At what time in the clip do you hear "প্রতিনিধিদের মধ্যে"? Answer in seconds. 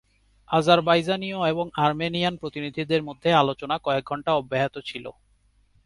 2.37-3.29